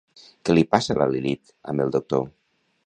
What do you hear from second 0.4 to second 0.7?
Què li